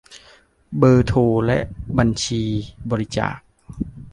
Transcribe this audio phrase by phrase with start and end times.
[0.77, 1.59] เบอร์โทรและ
[1.97, 2.41] บัญชี
[2.91, 3.37] บริจาค